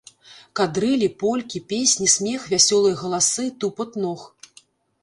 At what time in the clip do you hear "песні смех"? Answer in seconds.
1.75-2.49